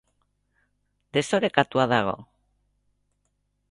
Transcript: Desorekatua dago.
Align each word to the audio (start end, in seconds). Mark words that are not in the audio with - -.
Desorekatua 1.19 1.87
dago. 1.95 2.19